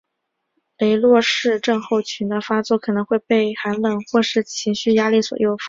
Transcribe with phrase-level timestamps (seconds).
[0.79, 5.59] 雷诺氏症候群的发作可能被寒冷或是情绪压力所诱发。